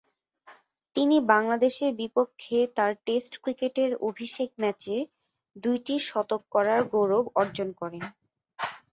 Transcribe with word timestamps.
তিনি 0.95 1.17
বাংলাদেশের 1.31 1.91
বিপক্ষে 1.95 2.57
তার 2.77 2.91
টেস্ট 3.05 3.33
ক্রিকেটের 3.43 3.91
অভিষেক 4.07 4.49
ম্যাচে 4.61 4.95
দুইটি 5.55 5.95
শতক 6.07 6.41
করার 6.51 6.81
গৌরব 6.91 7.25
অর্জন 7.35 7.69
করেন। 7.79 8.03